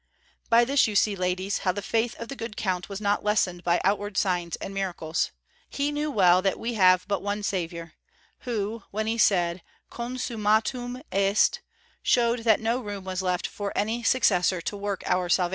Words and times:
"By 0.49 0.65
this 0.65 0.87
you 0.87 0.95
see, 0.95 1.15
ladies, 1.15 1.59
how 1.59 1.73
the 1.73 1.83
faith 1.83 2.15
of 2.17 2.27
the 2.27 2.35
good 2.35 2.57
Count 2.57 2.89
was 2.89 2.99
not 2.99 3.23
lessened 3.23 3.63
by 3.63 3.79
outward 3.83 4.17
signs 4.17 4.55
and 4.55 4.73
miracles. 4.73 5.29
He 5.69 5.91
well 6.07 6.41
knew 6.41 6.41
that 6.41 6.57
we 6.59 6.73
have 6.73 7.07
but 7.07 7.21
one 7.21 7.43
Saviour, 7.43 7.93
who, 8.39 8.81
when 8.89 9.05
He 9.05 9.19
said 9.19 9.61
'Consummatum 9.91 11.03
est,' 11.11 11.59
(5) 11.59 11.63
showed 12.01 12.39
that 12.39 12.59
no 12.61 12.79
room 12.79 13.03
was 13.03 13.21
left 13.21 13.45
for 13.45 13.71
any 13.75 14.01
successor 14.01 14.59
to 14.59 14.75
work 14.75 15.03
our 15.05 15.29
salvation." 15.29 15.49